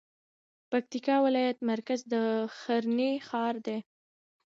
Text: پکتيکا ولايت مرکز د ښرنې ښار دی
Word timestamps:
پکتيکا 0.71 1.15
ولايت 1.25 1.57
مرکز 1.71 1.99
د 2.13 2.15
ښرنې 2.59 3.11
ښار 3.27 3.55
دی 3.65 3.79